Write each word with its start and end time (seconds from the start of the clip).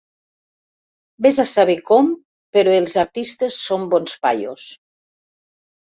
Vés 1.25 1.41
a 1.43 1.45
saber 1.51 1.77
com, 1.91 2.09
però 2.59 2.75
els 2.81 2.99
artistes 3.05 3.61
són 3.69 3.89
bons 3.95 4.21
paios. 4.27 4.69